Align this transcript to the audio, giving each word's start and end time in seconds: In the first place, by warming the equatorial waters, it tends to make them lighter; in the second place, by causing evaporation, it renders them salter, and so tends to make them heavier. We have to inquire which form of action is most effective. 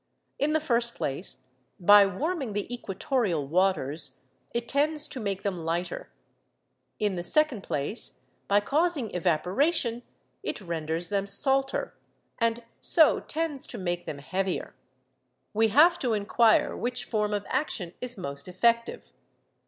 In 0.39 0.53
the 0.53 0.59
first 0.59 0.95
place, 0.95 1.43
by 1.79 2.07
warming 2.07 2.53
the 2.53 2.73
equatorial 2.73 3.45
waters, 3.45 4.17
it 4.51 4.67
tends 4.67 5.07
to 5.07 5.19
make 5.19 5.43
them 5.43 5.63
lighter; 5.63 6.09
in 6.97 7.13
the 7.13 7.23
second 7.23 7.61
place, 7.61 8.17
by 8.47 8.61
causing 8.61 9.13
evaporation, 9.13 10.01
it 10.41 10.59
renders 10.59 11.09
them 11.09 11.27
salter, 11.27 11.93
and 12.39 12.63
so 12.79 13.19
tends 13.19 13.67
to 13.67 13.77
make 13.77 14.07
them 14.07 14.17
heavier. 14.17 14.73
We 15.53 15.67
have 15.67 15.99
to 15.99 16.13
inquire 16.13 16.75
which 16.75 17.05
form 17.05 17.31
of 17.31 17.45
action 17.47 17.93
is 18.01 18.17
most 18.17 18.47
effective. 18.47 19.13